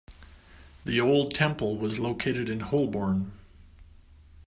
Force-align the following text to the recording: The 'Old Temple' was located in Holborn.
The 0.83 0.99
'Old 0.99 1.35
Temple' 1.35 1.77
was 1.77 1.99
located 1.99 2.49
in 2.49 2.61
Holborn. 2.61 3.33